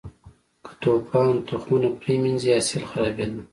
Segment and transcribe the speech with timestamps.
[0.63, 3.41] که توپان تخمونه پرې منځي، حاصل خرابېده.